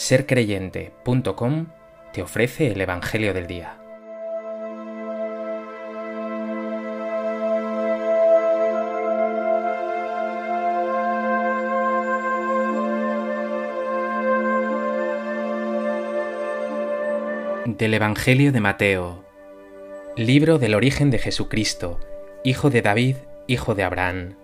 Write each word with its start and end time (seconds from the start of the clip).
sercreyente.com 0.00 1.66
te 2.14 2.22
ofrece 2.22 2.68
el 2.68 2.80
Evangelio 2.80 3.34
del 3.34 3.46
Día. 3.46 3.76
Del 17.66 17.92
Evangelio 17.92 18.52
de 18.52 18.60
Mateo. 18.60 19.22
Libro 20.16 20.58
del 20.58 20.74
origen 20.74 21.10
de 21.10 21.18
Jesucristo, 21.18 22.00
hijo 22.42 22.70
de 22.70 22.80
David, 22.80 23.16
hijo 23.46 23.74
de 23.74 23.82
Abraham. 23.82 24.38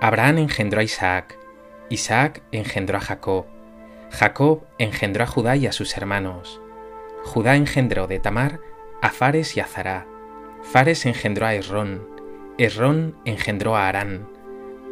Abraham 0.00 0.38
engendró 0.38 0.80
a 0.80 0.84
Isaac, 0.84 1.38
Isaac 1.88 2.42
engendró 2.50 2.98
a 2.98 3.00
Jacob, 3.00 3.46
Jacob 4.12 4.64
engendró 4.78 5.24
a 5.24 5.26
Judá 5.26 5.56
y 5.56 5.66
a 5.66 5.72
sus 5.72 5.96
hermanos. 5.96 6.60
Judá 7.24 7.56
engendró 7.56 8.06
de 8.06 8.18
Tamar 8.18 8.60
a 9.00 9.08
Fares 9.08 9.56
y 9.56 9.60
a 9.60 9.66
Zará. 9.66 10.06
Fares 10.62 11.06
engendró 11.06 11.46
a 11.46 11.54
Esrón. 11.54 12.06
Esrón 12.58 13.16
engendró 13.24 13.74
a 13.74 13.88
Arán. 13.88 14.28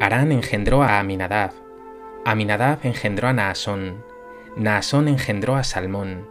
Arán 0.00 0.32
engendró 0.32 0.82
a 0.82 0.98
Aminadab. 0.98 1.52
Aminadab 2.24 2.78
engendró 2.82 3.28
a 3.28 3.32
Naasón. 3.34 4.02
Naasón 4.56 5.06
engendró 5.06 5.56
a 5.56 5.64
Salmón. 5.64 6.26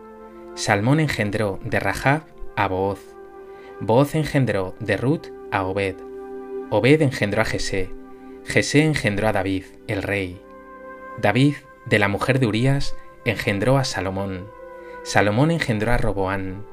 Salmón 0.56 1.00
engendró 1.00 1.60
de 1.64 1.80
Rahab 1.80 2.24
a 2.56 2.68
Booz. 2.68 3.16
Booz 3.80 4.16
engendró 4.16 4.76
de 4.80 4.98
Ruth 4.98 5.28
a 5.52 5.64
Obed. 5.64 5.96
Obed 6.72 7.02
engendró 7.04 7.44
a 7.44 7.46
Jesé. 7.46 7.92
Jesé 8.46 8.84
engendró 8.84 9.28
a 9.28 9.32
David, 9.32 9.66
el 9.88 10.02
rey. 10.02 10.42
David 11.22 11.56
de 11.86 12.00
la 12.00 12.08
mujer 12.08 12.40
de 12.40 12.48
Urías 12.48 12.96
engendró 13.26 13.78
a 13.78 13.84
Salomón. 13.84 14.50
Salomón 15.04 15.52
engendró 15.52 15.92
a 15.92 15.98
Roboán. 15.98 16.66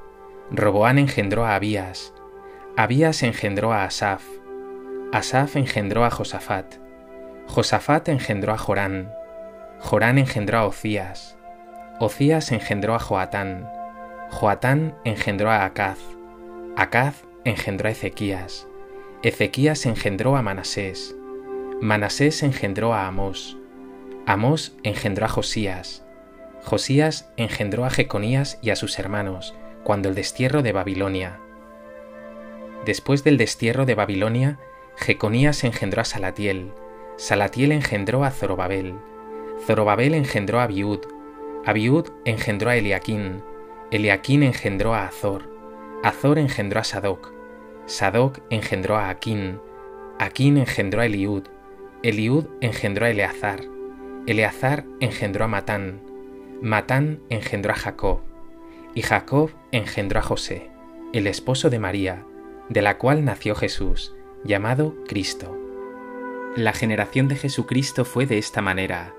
Roboán 0.51 0.99
engendró 0.99 1.45
a 1.45 1.55
Abías. 1.55 2.12
Abías 2.77 3.23
engendró 3.23 3.73
a 3.73 3.84
Asaf. 3.84 4.23
Asaf 5.12 5.57
engendró 5.57 6.05
a 6.05 6.11
Josafat. 6.11 6.77
Josafat 7.47 8.09
engendró 8.09 8.53
a 8.53 8.59
Jorán. 8.59 9.11
Jorán 9.81 10.19
engendró 10.19 10.59
a 10.59 10.67
Ocías. 10.67 11.37
Ocías 12.01 12.53
engendró 12.53 12.95
a 12.95 12.99
Joatán. 12.99 13.69
Joatán 14.31 14.95
engendró 15.05 15.51
a 15.51 15.65
Acaz. 15.65 15.99
Acaz 16.77 17.25
engendró 17.45 17.89
a 17.89 17.93
Ezequías. 17.93 18.67
Ezequías 19.23 19.87
engendró 19.87 20.37
a 20.37 20.43
Manasés. 20.43 21.17
Manasés 21.81 22.43
engendró 22.43 22.93
a 22.93 23.07
Amós. 23.07 23.57
Amós 24.28 24.74
engendró 24.82 25.27
a 25.27 25.28
Josías. 25.28 26.05
Josías 26.64 27.30
engendró 27.36 27.84
a 27.84 27.91
Jeconías 27.91 28.58
y 28.60 28.70
a 28.70 28.77
sus 28.77 28.98
hermanos 28.98 29.55
cuando 29.84 30.08
el 30.08 30.16
destierro 30.16 30.62
de 30.62 30.72
Babilonia. 30.72 31.38
Después 32.84 33.22
del 33.22 33.36
destierro 33.36 33.86
de 33.86 33.94
Babilonia, 33.94 34.58
Jeconías 34.97 35.62
engendró 35.62 36.02
a 36.02 36.04
Salatiel. 36.04 36.72
Salatiel 37.16 37.70
engendró 37.70 38.24
a 38.24 38.32
Zorobabel. 38.32 38.97
Zorobabel 39.64 40.12
engendró 40.12 40.58
a 40.58 40.64
Abiud. 40.64 41.02
Abiud 41.64 42.08
engendró 42.24 42.70
a 42.70 42.77
Eliaquín. 42.77 43.44
Eliaquín 43.92 44.42
engendró 44.42 44.92
a 44.92 45.06
Azor. 45.06 45.48
Azor 46.02 46.41
engendró 46.41 46.80
a 46.80 46.84
Sadoc. 46.84 47.32
Sadoc 47.86 48.41
engendró 48.50 48.97
a 48.97 49.08
Aquín. 49.08 49.60
Aquín 50.19 50.56
engendró 50.58 51.02
a 51.02 51.06
Eliud. 51.06 51.44
Eliud 52.02 52.47
engendró 52.60 53.06
a 53.06 53.10
Eleazar. 53.10 53.75
Eleazar 54.27 54.84
engendró 54.98 55.44
a 55.44 55.48
Matán, 55.48 56.00
Matán 56.60 57.20
engendró 57.30 57.72
a 57.72 57.76
Jacob, 57.76 58.22
y 58.92 59.03
Jacob 59.03 59.50
engendró 59.70 60.19
a 60.19 60.22
José, 60.22 60.69
el 61.12 61.28
esposo 61.28 61.70
de 61.70 61.78
María, 61.78 62.25
de 62.69 62.82
la 62.82 62.98
cual 62.98 63.25
nació 63.25 63.54
Jesús, 63.54 64.16
llamado 64.42 64.97
Cristo. 65.06 65.56
La 66.56 66.72
generación 66.72 67.28
de 67.28 67.36
Jesucristo 67.36 68.04
fue 68.04 68.26
de 68.26 68.38
esta 68.38 68.62
manera. 68.62 69.15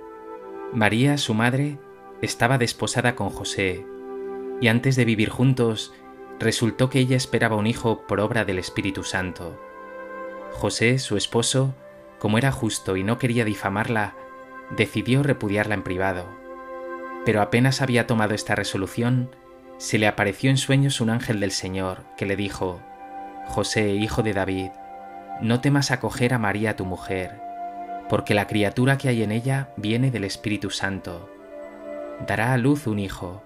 María, 0.74 1.18
su 1.18 1.34
madre, 1.34 1.78
estaba 2.22 2.58
desposada 2.58 3.16
con 3.16 3.30
José, 3.30 3.86
y 4.60 4.68
antes 4.68 4.98
de 4.98 5.06
vivir 5.06 5.30
juntos, 5.30 5.94
resultó 6.38 6.90
que 6.90 7.00
ella 7.00 7.16
esperaba 7.16 7.56
un 7.56 7.68
hijo 7.68 8.06
por 8.08 8.20
obra 8.20 8.44
del 8.44 8.60
Espíritu 8.60 9.04
Santo. 9.04 9.58
José, 10.52 11.00
su 11.00 11.16
esposo, 11.16 11.76
como 12.20 12.38
era 12.38 12.52
justo 12.52 12.98
y 12.98 13.04
no 13.04 13.18
quería 13.20 13.46
difamarla, 13.46 14.16
decidió 14.76 15.24
repudiarla 15.24 15.76
en 15.76 15.84
privado. 15.84 16.28
Pero 17.26 17.42
apenas 17.42 17.82
había 17.82 18.08
tomado 18.08 18.34
esta 18.34 18.56
resolución, 18.56 19.30
se 19.78 19.98
le 19.98 20.08
apareció 20.08 20.50
en 20.50 20.58
sueños 20.58 21.02
un 21.02 21.10
ángel 21.10 21.40
del 21.40 21.52
Señor, 21.52 22.04
que 22.18 22.26
le 22.26 22.36
dijo, 22.36 22.80
José, 23.48 23.92
hijo 23.92 24.24
de 24.24 24.34
David, 24.34 24.70
no 25.42 25.62
temas 25.62 25.92
acoger 25.92 26.34
a 26.34 26.40
María 26.40 26.76
tu 26.76 26.86
mujer, 26.86 27.40
porque 28.10 28.34
la 28.34 28.48
criatura 28.48 28.98
que 28.98 29.10
hay 29.10 29.24
en 29.24 29.32
ella 29.32 29.70
viene 29.78 30.12
del 30.12 30.24
Espíritu 30.24 30.70
Santo. 30.70 31.30
Dará 32.26 32.54
a 32.54 32.58
luz 32.58 32.88
un 32.88 33.00
hijo, 33.00 33.44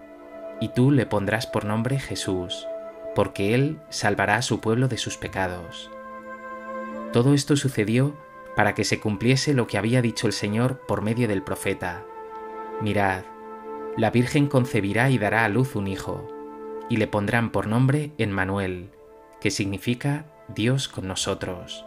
y 0.59 0.69
tú 0.69 0.91
le 0.91 1.05
pondrás 1.05 1.47
por 1.47 1.65
nombre 1.65 1.99
Jesús, 1.99 2.67
porque 3.15 3.53
él 3.53 3.79
salvará 3.89 4.37
a 4.37 4.41
su 4.41 4.61
pueblo 4.61 4.87
de 4.87 4.97
sus 4.97 5.17
pecados. 5.17 5.89
Todo 7.11 7.33
esto 7.33 7.57
sucedió 7.57 8.15
para 8.55 8.75
que 8.75 8.83
se 8.83 8.99
cumpliese 8.99 9.53
lo 9.53 9.67
que 9.67 9.77
había 9.77 10.01
dicho 10.01 10.27
el 10.27 10.33
Señor 10.33 10.81
por 10.87 11.01
medio 11.01 11.27
del 11.27 11.43
profeta. 11.43 12.03
Mirad, 12.81 13.23
la 13.97 14.09
Virgen 14.09 14.47
concebirá 14.47 15.09
y 15.09 15.17
dará 15.17 15.45
a 15.45 15.49
luz 15.49 15.75
un 15.75 15.87
hijo, 15.87 16.27
y 16.89 16.97
le 16.97 17.07
pondrán 17.07 17.51
por 17.51 17.67
nombre 17.67 18.11
Emmanuel, 18.17 18.89
que 19.39 19.51
significa 19.51 20.25
Dios 20.47 20.87
con 20.87 21.07
nosotros. 21.07 21.85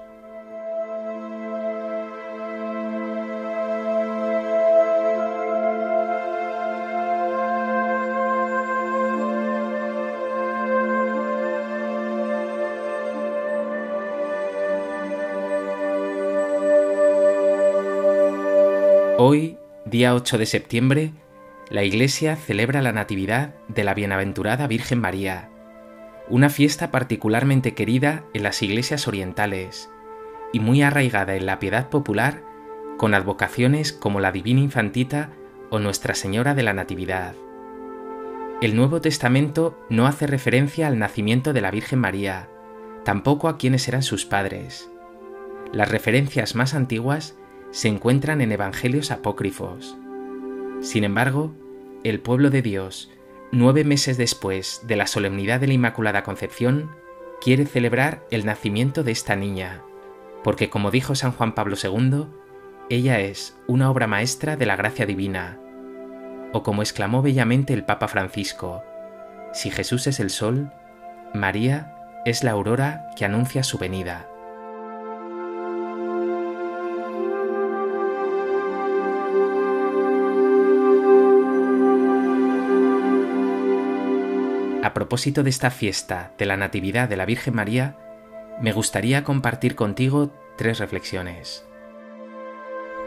Hoy, 19.27 19.57
día 19.87 20.15
8 20.15 20.37
de 20.37 20.45
septiembre, 20.45 21.15
la 21.71 21.83
Iglesia 21.83 22.37
celebra 22.37 22.83
la 22.83 22.93
Natividad 22.93 23.55
de 23.69 23.83
la 23.83 23.95
Bienaventurada 23.95 24.67
Virgen 24.67 25.01
María, 25.01 25.49
una 26.29 26.51
fiesta 26.51 26.91
particularmente 26.91 27.73
querida 27.73 28.25
en 28.35 28.43
las 28.43 28.63
iglesias 28.63 29.09
orientales 29.09 29.89
y 30.53 30.61
muy 30.61 30.83
arraigada 30.83 31.37
en 31.37 31.47
la 31.47 31.59
piedad 31.59 31.89
popular 31.89 32.43
con 32.99 33.15
advocaciones 33.15 33.95
como 33.95 34.21
la 34.21 34.31
Divina 34.31 34.61
Infantita 34.61 35.31
o 35.71 35.79
Nuestra 35.79 36.15
Señora 36.15 36.55
de 36.55 36.63
la 36.63 36.75
Natividad. 36.75 37.35
El 38.61 38.77
Nuevo 38.77 39.01
Testamento 39.01 39.79
no 39.89 40.07
hace 40.07 40.27
referencia 40.27 40.87
al 40.87 40.99
nacimiento 40.99 41.55
de 41.55 41.63
la 41.63 41.71
Virgen 41.71 41.99
María, 41.99 42.51
tampoco 43.07 43.49
a 43.49 43.57
quienes 43.57 43.89
eran 43.89 44.03
sus 44.03 44.27
padres. 44.27 44.91
Las 45.73 45.91
referencias 45.91 46.55
más 46.55 46.75
antiguas 46.75 47.39
se 47.75 47.89
encuentran 47.89 48.41
en 48.41 48.53
evangelios 48.53 49.11
apócrifos. 49.11 49.97
Sin 50.81 51.03
embargo, 51.03 51.53
el 52.05 52.21
pueblo 52.21 52.51
de 52.51 52.63
Dios, 52.63 53.11
nueve 53.51 53.83
meses 53.83 54.17
después 54.17 54.83
de 54.87 54.95
la 54.95 55.09
solemnidad 55.09 55.59
de 55.59 55.67
la 55.67 55.73
Inmaculada 55.73 56.23
Concepción, 56.23 56.93
quiere 57.41 57.67
celebrar 57.67 58.25
el 58.31 58.47
nacimiento 58.47 59.03
de 59.03 59.11
esta 59.11 59.35
niña, 59.35 59.83
porque 60.45 60.71
como 60.71 60.93
dijo 60.93 61.17
San 61.17 61.33
Juan 61.33 61.57
Pablo 61.57 61.75
II, 61.83 62.27
ella 62.91 63.19
es 63.19 63.59
una 63.67 63.91
obra 63.91 64.07
maestra 64.07 64.55
de 64.57 64.67
la 64.67 64.77
gracia 64.77 65.05
divina, 65.05 65.59
o 66.53 66.63
como 66.63 66.81
exclamó 66.81 67.23
bellamente 67.23 67.73
el 67.73 67.85
Papa 67.85 68.07
Francisco, 68.07 68.85
si 69.53 69.73
Jesús 69.73 70.07
es 70.07 70.21
el 70.21 70.31
sol, 70.31 70.71
María 71.35 71.93
es 72.25 72.45
la 72.45 72.53
aurora 72.53 73.11
que 73.17 73.25
anuncia 73.25 73.65
su 73.65 73.79
venida. 73.79 74.29
A 84.85 84.93
propósito 84.93 85.43
de 85.43 85.49
esta 85.49 85.71
fiesta 85.71 86.35
de 86.37 86.45
la 86.45 86.59
Natividad 86.59 87.09
de 87.09 87.17
la 87.17 87.25
Virgen 87.25 87.55
María, 87.55 87.97
me 88.61 88.75
gustaría 88.75 89.25
compartir 89.25 89.77
contigo 89.77 90.31
tres 90.59 90.79
reflexiones. 90.79 91.67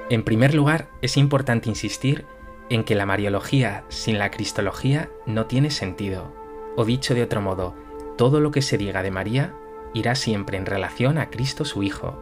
En 0.09 0.23
primer 0.23 0.55
lugar, 0.55 0.89
es 1.03 1.17
importante 1.17 1.69
insistir 1.69 2.25
en 2.71 2.83
que 2.83 2.95
la 2.95 3.05
Mariología 3.05 3.83
sin 3.89 4.17
la 4.17 4.31
Cristología 4.31 5.11
no 5.27 5.45
tiene 5.45 5.69
sentido, 5.69 6.33
o 6.75 6.83
dicho 6.83 7.13
de 7.13 7.21
otro 7.21 7.43
modo, 7.43 7.75
todo 8.17 8.39
lo 8.39 8.49
que 8.49 8.63
se 8.63 8.79
diga 8.79 9.03
de 9.03 9.11
María 9.11 9.53
irá 9.93 10.15
siempre 10.15 10.57
en 10.57 10.65
relación 10.65 11.19
a 11.19 11.29
Cristo 11.29 11.63
su 11.63 11.83
Hijo. 11.83 12.19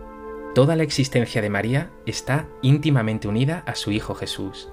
Toda 0.54 0.76
la 0.76 0.84
existencia 0.84 1.42
de 1.42 1.50
María 1.50 1.92
está 2.06 2.46
íntimamente 2.62 3.30
unida 3.30 3.64
a 3.66 3.76
su 3.76 3.94
Hijo 3.94 4.16
Jesús. 4.16 4.68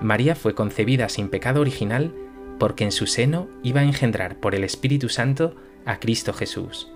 María 0.00 0.34
fue 0.34 0.56
concebida 0.56 1.08
sin 1.08 1.28
pecado 1.28 1.60
original 1.60 2.12
porque 2.58 2.84
en 2.84 2.92
su 2.92 3.06
seno 3.06 3.48
iba 3.62 3.80
a 3.80 3.84
engendrar 3.84 4.36
por 4.36 4.54
el 4.54 4.64
Espíritu 4.64 5.08
Santo 5.08 5.54
a 5.84 5.98
Cristo 5.98 6.32
Jesús. 6.32 6.90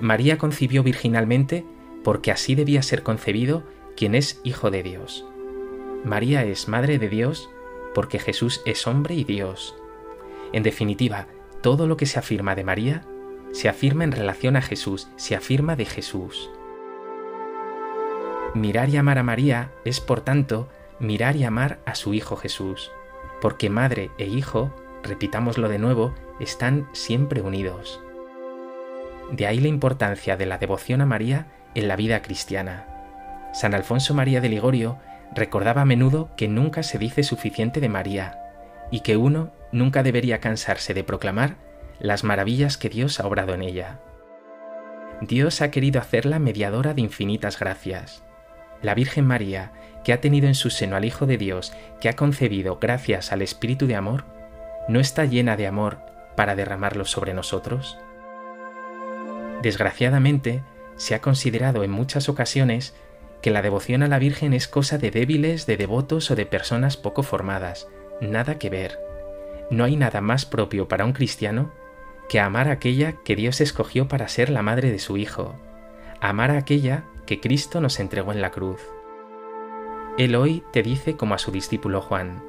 María 0.00 0.38
concibió 0.38 0.82
virginalmente 0.82 1.64
porque 2.02 2.30
así 2.30 2.54
debía 2.54 2.82
ser 2.82 3.02
concebido 3.02 3.64
quien 3.96 4.14
es 4.14 4.40
Hijo 4.44 4.70
de 4.70 4.82
Dios. 4.82 5.24
María 6.04 6.44
es 6.44 6.68
Madre 6.68 6.98
de 6.98 7.08
Dios 7.08 7.48
porque 7.94 8.18
Jesús 8.18 8.60
es 8.66 8.86
hombre 8.86 9.14
y 9.14 9.24
Dios. 9.24 9.74
En 10.52 10.62
definitiva, 10.62 11.28
todo 11.62 11.86
lo 11.86 11.96
que 11.96 12.06
se 12.06 12.18
afirma 12.18 12.54
de 12.54 12.64
María 12.64 13.06
se 13.52 13.68
afirma 13.68 14.04
en 14.04 14.12
relación 14.12 14.56
a 14.56 14.62
Jesús, 14.62 15.08
se 15.16 15.36
afirma 15.36 15.76
de 15.76 15.84
Jesús. 15.84 16.50
Mirar 18.54 18.88
y 18.88 18.96
amar 18.96 19.18
a 19.18 19.22
María 19.22 19.72
es, 19.84 20.00
por 20.00 20.20
tanto, 20.20 20.68
mirar 20.98 21.36
y 21.36 21.44
amar 21.44 21.80
a 21.86 21.94
su 21.94 22.14
Hijo 22.14 22.36
Jesús, 22.36 22.90
porque 23.40 23.70
madre 23.70 24.10
e 24.18 24.26
hijo, 24.26 24.74
repitámoslo 25.02 25.68
de 25.68 25.78
nuevo, 25.78 26.14
están 26.40 26.88
siempre 26.92 27.40
unidos. 27.40 28.00
De 29.30 29.46
ahí 29.46 29.60
la 29.60 29.68
importancia 29.68 30.36
de 30.36 30.46
la 30.46 30.58
devoción 30.58 31.00
a 31.00 31.06
María 31.06 31.46
en 31.74 31.88
la 31.88 31.96
vida 31.96 32.22
cristiana. 32.22 32.86
San 33.52 33.74
Alfonso 33.74 34.14
María 34.14 34.40
de 34.40 34.48
Ligorio 34.48 34.98
recordaba 35.34 35.82
a 35.82 35.86
menudo 35.86 36.30
que 36.36 36.48
nunca 36.48 36.82
se 36.82 36.98
dice 36.98 37.22
suficiente 37.22 37.80
de 37.80 37.88
María 37.88 38.38
y 38.90 39.00
que 39.00 39.16
uno 39.16 39.52
nunca 39.72 40.02
debería 40.02 40.40
cansarse 40.40 40.94
de 40.94 41.04
proclamar 41.04 41.56
las 41.98 42.24
maravillas 42.24 42.76
que 42.76 42.88
Dios 42.88 43.20
ha 43.20 43.26
obrado 43.26 43.54
en 43.54 43.62
ella. 43.62 44.00
Dios 45.20 45.62
ha 45.62 45.70
querido 45.70 46.00
hacerla 46.00 46.38
mediadora 46.38 46.94
de 46.94 47.00
infinitas 47.00 47.58
gracias. 47.58 48.23
La 48.84 48.94
Virgen 48.94 49.26
María, 49.26 49.72
que 50.04 50.12
ha 50.12 50.20
tenido 50.20 50.46
en 50.46 50.54
su 50.54 50.68
seno 50.68 50.94
al 50.94 51.06
Hijo 51.06 51.24
de 51.24 51.38
Dios, 51.38 51.72
que 52.02 52.10
ha 52.10 52.12
concebido 52.12 52.78
gracias 52.78 53.32
al 53.32 53.40
Espíritu 53.40 53.86
de 53.86 53.96
amor, 53.96 54.24
¿no 54.88 55.00
está 55.00 55.24
llena 55.24 55.56
de 55.56 55.66
amor 55.66 56.00
para 56.36 56.54
derramarlo 56.54 57.06
sobre 57.06 57.32
nosotros? 57.32 57.96
Desgraciadamente, 59.62 60.62
se 60.96 61.14
ha 61.14 61.22
considerado 61.22 61.82
en 61.82 61.90
muchas 61.90 62.28
ocasiones 62.28 62.94
que 63.40 63.50
la 63.50 63.62
devoción 63.62 64.02
a 64.02 64.08
la 64.08 64.18
Virgen 64.18 64.52
es 64.52 64.68
cosa 64.68 64.98
de 64.98 65.10
débiles, 65.10 65.64
de 65.64 65.78
devotos 65.78 66.30
o 66.30 66.36
de 66.36 66.44
personas 66.44 66.98
poco 66.98 67.22
formadas. 67.22 67.88
Nada 68.20 68.58
que 68.58 68.68
ver. 68.68 68.98
No 69.70 69.84
hay 69.84 69.96
nada 69.96 70.20
más 70.20 70.44
propio 70.44 70.88
para 70.88 71.06
un 71.06 71.14
cristiano 71.14 71.72
que 72.28 72.38
amar 72.38 72.68
a 72.68 72.72
aquella 72.72 73.22
que 73.24 73.34
Dios 73.34 73.62
escogió 73.62 74.08
para 74.08 74.28
ser 74.28 74.50
la 74.50 74.62
madre 74.62 74.90
de 74.90 74.98
su 74.98 75.16
Hijo, 75.16 75.54
amar 76.20 76.50
a 76.50 76.58
aquella 76.58 77.04
que 77.26 77.40
Cristo 77.40 77.80
nos 77.80 78.00
entregó 78.00 78.32
en 78.32 78.40
la 78.40 78.50
cruz. 78.50 78.80
Él 80.18 80.36
hoy 80.36 80.62
te 80.72 80.82
dice 80.82 81.16
como 81.16 81.34
a 81.34 81.38
su 81.38 81.50
discípulo 81.50 82.00
Juan, 82.00 82.42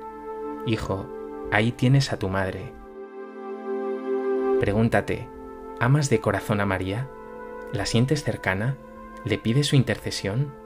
Hijo, 0.66 1.08
ahí 1.52 1.72
tienes 1.72 2.12
a 2.12 2.20
tu 2.20 2.30
madre. 2.30 2.74
Pregúntate, 4.60 5.28
¿amas 5.80 6.10
de 6.10 6.20
corazón 6.20 6.62
a 6.62 6.66
María? 6.66 7.08
¿La 7.72 7.86
sientes 7.86 8.24
cercana? 8.24 8.78
¿Le 9.24 9.38
pides 9.38 9.68
su 9.68 9.76
intercesión? 9.76 10.65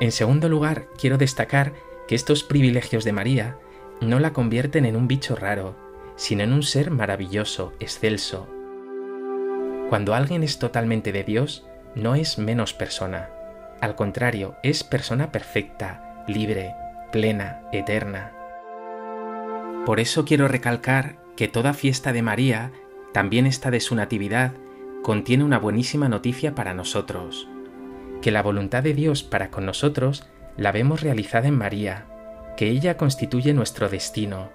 En 0.00 0.12
segundo 0.12 0.48
lugar, 0.48 0.86
quiero 0.96 1.18
destacar 1.18 1.74
que 2.08 2.14
estos 2.14 2.42
privilegios 2.42 3.04
de 3.04 3.12
María 3.12 3.58
no 4.00 4.18
la 4.18 4.32
convierten 4.32 4.86
en 4.86 4.96
un 4.96 5.06
bicho 5.06 5.36
raro, 5.36 5.76
sino 6.16 6.42
en 6.42 6.54
un 6.54 6.62
ser 6.62 6.90
maravilloso, 6.90 7.74
excelso. 7.80 8.48
Cuando 9.90 10.14
alguien 10.14 10.42
es 10.42 10.58
totalmente 10.58 11.12
de 11.12 11.22
Dios, 11.22 11.66
no 11.94 12.14
es 12.14 12.38
menos 12.38 12.72
persona. 12.72 13.28
Al 13.82 13.94
contrario, 13.94 14.56
es 14.62 14.84
persona 14.84 15.32
perfecta, 15.32 16.24
libre, 16.26 16.74
plena, 17.12 17.60
eterna. 17.70 18.32
Por 19.84 20.00
eso 20.00 20.24
quiero 20.24 20.48
recalcar 20.48 21.18
que 21.36 21.46
toda 21.46 21.74
fiesta 21.74 22.14
de 22.14 22.22
María, 22.22 22.72
también 23.12 23.44
esta 23.44 23.70
de 23.70 23.80
su 23.80 23.94
Natividad, 23.94 24.52
contiene 25.02 25.44
una 25.44 25.58
buenísima 25.58 26.08
noticia 26.08 26.54
para 26.54 26.72
nosotros 26.72 27.48
que 28.20 28.30
la 28.30 28.42
voluntad 28.42 28.82
de 28.82 28.94
Dios 28.94 29.22
para 29.22 29.50
con 29.50 29.66
nosotros 29.66 30.26
la 30.56 30.72
vemos 30.72 31.00
realizada 31.00 31.48
en 31.48 31.56
María, 31.56 32.06
que 32.56 32.68
ella 32.68 32.96
constituye 32.96 33.54
nuestro 33.54 33.88
destino. 33.88 34.50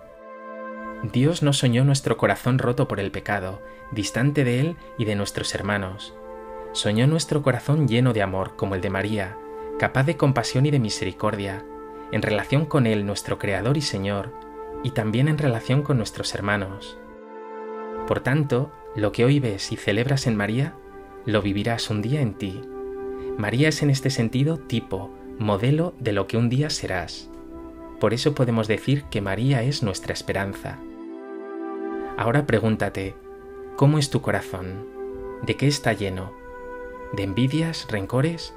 Dios 1.12 1.44
no 1.44 1.54
soñó 1.54 1.84
nuestro 1.84 2.18
corazón 2.18 2.60
roto 2.60 2.88
por 2.88 3.00
el 3.00 3.12
pecado, 3.12 3.62
distante 3.92 4.44
de 4.44 4.60
Él 4.60 4.76
y 4.98 5.06
de 5.06 5.16
nuestros 5.16 5.54
hermanos. 5.56 6.14
Soñó 6.74 7.08
nuestro 7.08 7.42
corazón 7.42 7.88
lleno 7.88 8.14
de 8.14 8.22
amor, 8.22 8.56
como 8.56 8.76
el 8.76 8.82
de 8.82 8.90
María, 8.90 9.38
capaz 9.80 10.04
de 10.04 10.18
compasión 10.18 10.66
y 10.66 10.72
de 10.72 10.80
misericordia, 10.80 11.66
en 12.12 12.22
relación 12.22 12.66
con 12.66 12.88
Él, 12.88 13.06
nuestro 13.06 13.40
Creador 13.40 13.78
y 13.78 13.82
Señor, 13.82 14.34
y 14.84 14.92
también 14.92 15.28
en 15.28 15.38
relación 15.38 15.82
con 15.82 15.98
nuestros 15.98 16.34
hermanos. 16.36 16.98
Por 18.08 18.20
tanto, 18.20 18.72
lo 18.96 19.12
que 19.12 19.26
hoy 19.26 19.40
ves 19.40 19.72
y 19.72 19.78
celebras 19.78 20.28
en 20.28 20.36
María, 20.36 20.76
lo 21.26 21.42
vivirás 21.42 21.90
un 21.90 22.02
día 22.02 22.22
en 22.22 22.36
ti. 22.36 22.62
María 23.38 23.68
es 23.68 23.84
en 23.84 23.90
este 23.90 24.10
sentido 24.10 24.58
tipo, 24.58 25.12
modelo 25.40 25.94
de 26.00 26.14
lo 26.14 26.26
que 26.26 26.38
un 26.38 26.50
día 26.50 26.70
serás. 26.70 27.30
Por 28.00 28.14
eso 28.14 28.34
podemos 28.34 28.68
decir 28.68 29.04
que 29.06 29.22
María 29.22 29.62
es 29.62 29.84
nuestra 29.84 30.14
esperanza. 30.14 30.80
Ahora 32.18 32.46
pregúntate, 32.46 33.14
¿cómo 33.76 33.98
es 33.98 34.10
tu 34.10 34.22
corazón? 34.22 34.88
¿De 35.46 35.58
qué 35.58 35.68
está 35.68 35.92
lleno? 35.92 36.32
¿De 37.14 37.24
envidias, 37.24 37.88
rencores 37.90 38.54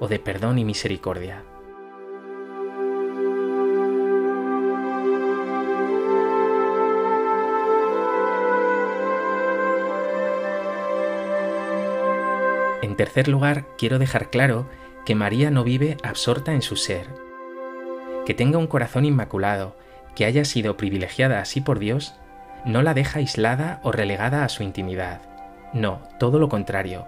o 0.00 0.08
de 0.08 0.18
perdón 0.18 0.58
y 0.58 0.64
misericordia? 0.64 1.44
Tercer 12.98 13.28
lugar, 13.28 13.64
quiero 13.78 14.00
dejar 14.00 14.28
claro 14.28 14.68
que 15.06 15.14
María 15.14 15.52
no 15.52 15.62
vive 15.62 15.96
absorta 16.02 16.52
en 16.52 16.62
su 16.62 16.74
ser. 16.74 17.06
Que 18.26 18.34
tenga 18.34 18.58
un 18.58 18.66
corazón 18.66 19.04
inmaculado, 19.04 19.76
que 20.16 20.24
haya 20.24 20.44
sido 20.44 20.76
privilegiada 20.76 21.40
así 21.40 21.60
por 21.60 21.78
Dios, 21.78 22.16
no 22.64 22.82
la 22.82 22.94
deja 22.94 23.20
aislada 23.20 23.80
o 23.84 23.92
relegada 23.92 24.44
a 24.44 24.48
su 24.48 24.64
intimidad. 24.64 25.20
No, 25.72 26.02
todo 26.18 26.40
lo 26.40 26.48
contrario. 26.48 27.06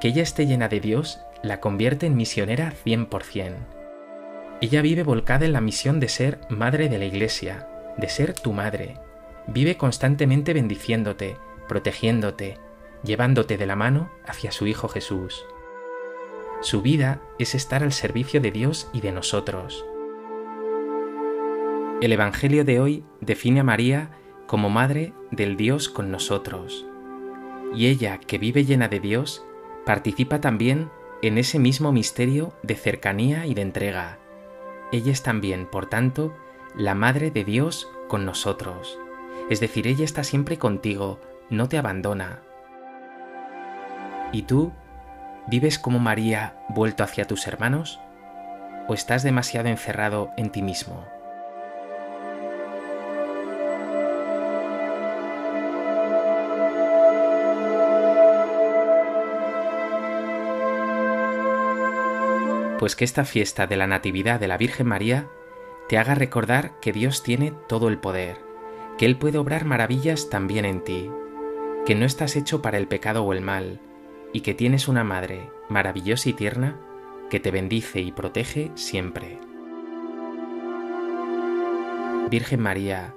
Que 0.00 0.08
ella 0.08 0.24
esté 0.24 0.44
llena 0.44 0.68
de 0.68 0.80
Dios 0.80 1.20
la 1.40 1.60
convierte 1.60 2.06
en 2.06 2.16
misionera 2.16 2.72
100%. 2.84 3.54
Ella 4.60 4.82
vive 4.82 5.04
volcada 5.04 5.46
en 5.46 5.52
la 5.52 5.60
misión 5.60 6.00
de 6.00 6.08
ser 6.08 6.40
madre 6.48 6.88
de 6.88 6.98
la 6.98 7.04
Iglesia, 7.04 7.68
de 7.96 8.08
ser 8.08 8.32
tu 8.32 8.52
madre. 8.52 8.96
Vive 9.46 9.76
constantemente 9.76 10.52
bendiciéndote, 10.52 11.36
protegiéndote, 11.68 12.58
llevándote 13.02 13.56
de 13.56 13.66
la 13.66 13.76
mano 13.76 14.10
hacia 14.26 14.52
su 14.52 14.66
Hijo 14.66 14.88
Jesús. 14.88 15.44
Su 16.60 16.82
vida 16.82 17.20
es 17.38 17.54
estar 17.54 17.82
al 17.82 17.92
servicio 17.92 18.40
de 18.40 18.50
Dios 18.50 18.90
y 18.92 19.00
de 19.00 19.12
nosotros. 19.12 19.84
El 22.00 22.12
Evangelio 22.12 22.64
de 22.64 22.80
hoy 22.80 23.04
define 23.20 23.60
a 23.60 23.64
María 23.64 24.10
como 24.46 24.70
Madre 24.70 25.12
del 25.30 25.56
Dios 25.56 25.88
con 25.88 26.10
nosotros, 26.10 26.86
y 27.74 27.86
ella, 27.86 28.18
que 28.18 28.38
vive 28.38 28.64
llena 28.64 28.88
de 28.88 29.00
Dios, 29.00 29.44
participa 29.84 30.40
también 30.40 30.90
en 31.22 31.38
ese 31.38 31.58
mismo 31.58 31.92
misterio 31.92 32.52
de 32.62 32.76
cercanía 32.76 33.46
y 33.46 33.54
de 33.54 33.62
entrega. 33.62 34.18
Ella 34.92 35.12
es 35.12 35.22
también, 35.22 35.66
por 35.66 35.86
tanto, 35.86 36.34
la 36.74 36.94
Madre 36.94 37.30
de 37.30 37.44
Dios 37.44 37.90
con 38.08 38.24
nosotros. 38.24 38.98
Es 39.50 39.60
decir, 39.60 39.86
ella 39.86 40.04
está 40.04 40.24
siempre 40.24 40.58
contigo, 40.58 41.20
no 41.50 41.68
te 41.68 41.78
abandona, 41.78 42.42
¿Y 44.32 44.42
tú 44.42 44.72
vives 45.46 45.78
como 45.78 45.98
María 45.98 46.54
vuelto 46.68 47.02
hacia 47.02 47.26
tus 47.26 47.46
hermanos? 47.46 47.98
¿O 48.86 48.94
estás 48.94 49.22
demasiado 49.22 49.68
encerrado 49.68 50.30
en 50.36 50.50
ti 50.50 50.60
mismo? 50.62 51.06
Pues 62.78 62.94
que 62.94 63.04
esta 63.04 63.24
fiesta 63.24 63.66
de 63.66 63.76
la 63.76 63.86
Natividad 63.86 64.38
de 64.38 64.46
la 64.46 64.56
Virgen 64.56 64.86
María 64.86 65.26
te 65.88 65.98
haga 65.98 66.14
recordar 66.14 66.78
que 66.80 66.92
Dios 66.92 67.22
tiene 67.22 67.52
todo 67.66 67.88
el 67.88 67.98
poder, 67.98 68.36
que 68.98 69.06
Él 69.06 69.18
puede 69.18 69.38
obrar 69.38 69.64
maravillas 69.64 70.28
también 70.28 70.64
en 70.64 70.84
ti, 70.84 71.10
que 71.86 71.94
no 71.94 72.04
estás 72.04 72.36
hecho 72.36 72.62
para 72.62 72.78
el 72.78 72.86
pecado 72.86 73.24
o 73.24 73.32
el 73.32 73.40
mal, 73.40 73.80
y 74.32 74.40
que 74.40 74.54
tienes 74.54 74.88
una 74.88 75.04
madre 75.04 75.50
maravillosa 75.68 76.28
y 76.28 76.32
tierna 76.32 76.76
que 77.30 77.40
te 77.40 77.50
bendice 77.50 78.00
y 78.00 78.12
protege 78.12 78.70
siempre. 78.74 79.38
Virgen 82.30 82.60
María, 82.60 83.14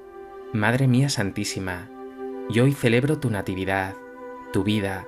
Madre 0.54 0.88
mía 0.88 1.10
Santísima, 1.10 1.90
y 2.50 2.60
hoy 2.60 2.74
celebro 2.74 3.20
tu 3.20 3.30
natividad, 3.30 3.96
tu 4.52 4.64
vida, 4.64 5.08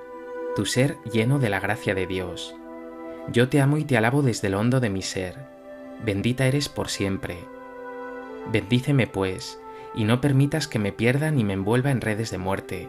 tu 0.56 0.66
ser 0.66 0.98
lleno 1.04 1.38
de 1.38 1.50
la 1.50 1.60
gracia 1.60 1.94
de 1.94 2.06
Dios. 2.06 2.54
Yo 3.30 3.48
te 3.48 3.60
amo 3.60 3.78
y 3.78 3.84
te 3.84 3.96
alabo 3.96 4.22
desde 4.22 4.48
el 4.48 4.54
hondo 4.54 4.80
de 4.80 4.90
mi 4.90 5.02
ser. 5.02 5.36
Bendita 6.04 6.46
eres 6.46 6.68
por 6.68 6.88
siempre. 6.88 7.38
Bendíceme, 8.52 9.06
pues, 9.06 9.60
y 9.94 10.04
no 10.04 10.20
permitas 10.20 10.68
que 10.68 10.78
me 10.78 10.92
pierda 10.92 11.30
ni 11.30 11.44
me 11.44 11.54
envuelva 11.54 11.90
en 11.90 12.00
redes 12.00 12.30
de 12.30 12.38
muerte. 12.38 12.88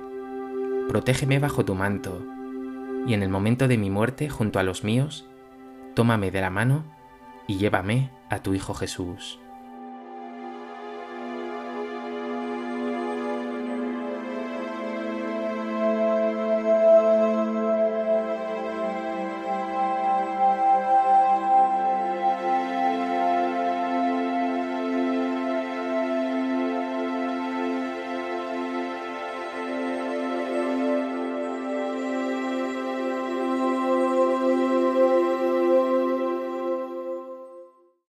Protégeme 0.89 1.39
bajo 1.39 1.65
tu 1.65 1.75
manto, 1.75 2.21
y 3.05 3.13
en 3.13 3.23
el 3.23 3.29
momento 3.29 3.67
de 3.67 3.77
mi 3.77 3.89
muerte 3.89 4.29
junto 4.29 4.59
a 4.59 4.63
los 4.63 4.83
míos, 4.83 5.27
tómame 5.93 6.31
de 6.31 6.41
la 6.41 6.49
mano 6.49 6.83
y 7.47 7.57
llévame 7.57 8.11
a 8.29 8.39
tu 8.39 8.53
Hijo 8.53 8.73
Jesús. 8.73 9.39